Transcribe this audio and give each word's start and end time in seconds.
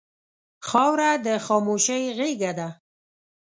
خاوره 0.67 1.11
د 1.25 1.27
خاموشۍ 1.45 2.03
غېږه 2.17 2.51
ده. 2.59 2.69